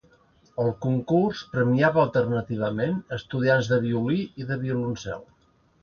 El 0.61 0.71
concurs 0.85 1.43
premiava 1.51 2.01
alternativament 2.05 2.99
estudiants 3.21 3.73
de 3.75 3.81
violí 3.87 4.21
i 4.45 4.53
de 4.53 4.63
violoncel. 4.67 5.27